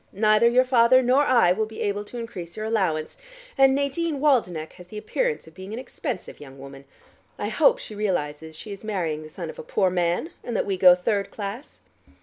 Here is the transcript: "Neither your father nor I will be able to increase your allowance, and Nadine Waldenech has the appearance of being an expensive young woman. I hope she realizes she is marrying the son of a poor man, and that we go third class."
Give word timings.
"Neither 0.13 0.47
your 0.47 0.63
father 0.63 1.03
nor 1.03 1.21
I 1.25 1.51
will 1.51 1.67
be 1.67 1.81
able 1.81 2.03
to 2.05 2.17
increase 2.17 2.57
your 2.57 2.65
allowance, 2.65 3.17
and 3.55 3.75
Nadine 3.75 4.19
Waldenech 4.19 4.73
has 4.73 4.87
the 4.87 4.97
appearance 4.97 5.45
of 5.45 5.53
being 5.53 5.73
an 5.73 5.77
expensive 5.77 6.39
young 6.39 6.57
woman. 6.57 6.85
I 7.37 7.49
hope 7.49 7.77
she 7.77 7.93
realizes 7.93 8.55
she 8.55 8.71
is 8.71 8.83
marrying 8.83 9.21
the 9.21 9.29
son 9.29 9.51
of 9.51 9.59
a 9.59 9.63
poor 9.63 9.91
man, 9.91 10.31
and 10.43 10.55
that 10.57 10.65
we 10.65 10.75
go 10.75 10.95
third 10.95 11.29
class." 11.29 11.81